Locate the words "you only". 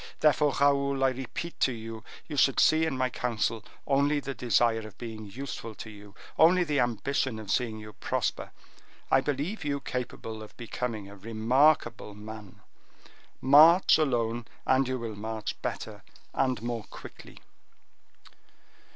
5.91-6.63